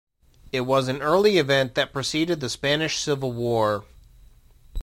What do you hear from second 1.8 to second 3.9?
preceded the Spanish Civil War.